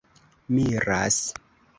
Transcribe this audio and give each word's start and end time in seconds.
miras 0.55 1.13